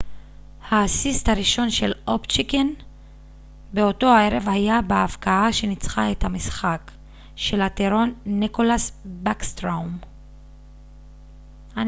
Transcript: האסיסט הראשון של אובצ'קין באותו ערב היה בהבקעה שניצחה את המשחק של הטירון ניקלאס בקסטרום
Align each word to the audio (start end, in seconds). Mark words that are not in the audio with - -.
האסיסט 0.69 1.29
הראשון 1.29 1.69
של 1.69 1.93
אובצ'קין 2.07 2.73
באותו 3.73 4.07
ערב 4.07 4.43
היה 4.49 4.81
בהבקעה 4.81 5.53
שניצחה 5.53 6.11
את 6.11 6.23
המשחק 6.23 6.91
של 7.35 7.61
הטירון 7.61 8.13
ניקלאס 8.25 8.91
בקסטרום 9.05 9.97